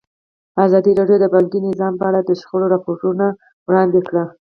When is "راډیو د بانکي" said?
0.99-1.59